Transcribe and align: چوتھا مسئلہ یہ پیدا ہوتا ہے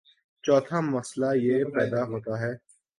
چوتھا 0.43 0.79
مسئلہ 0.87 1.29
یہ 1.37 1.63
پیدا 1.75 2.01
ہوتا 2.03 2.33
ہے 2.41 2.53